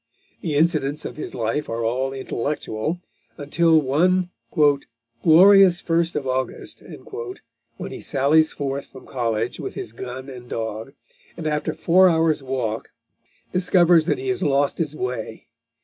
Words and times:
The 0.39 0.55
incidents 0.55 1.05
of 1.05 1.15
his 1.15 1.35
life 1.35 1.69
are 1.69 1.85
all 1.85 2.11
intellectual, 2.11 2.99
until 3.37 3.79
one 3.79 4.31
"glorious 5.23 5.79
first 5.79 6.15
of 6.15 6.25
August," 6.25 6.81
when 7.77 7.91
he 7.91 8.01
sallies 8.01 8.51
forth 8.51 8.87
from 8.87 9.05
college 9.05 9.59
with 9.59 9.75
his 9.75 9.91
gun 9.91 10.27
and 10.27 10.49
dog, 10.49 10.93
and 11.37 11.45
after 11.45 11.75
four 11.75 12.09
hours' 12.09 12.41
walk 12.41 12.89
discovers 13.53 14.05
that 14.07 14.17
he 14.17 14.29
has 14.29 14.41
lost 14.41 14.79
his 14.79 14.95
way. 14.95 15.45